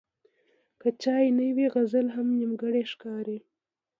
که 0.81 0.89
چای 1.01 1.27
نه 1.37 1.47
وي، 1.55 1.67
غزل 1.73 2.07
هم 2.15 2.27
نیمګړی 2.39 2.83
ښکاري. 2.91 3.37